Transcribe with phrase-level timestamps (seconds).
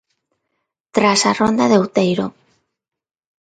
[0.95, 2.25] Tras a Ronda de Outeiro.